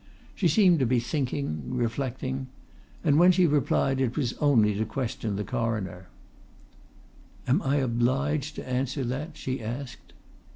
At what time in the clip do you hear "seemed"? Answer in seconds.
0.47-0.79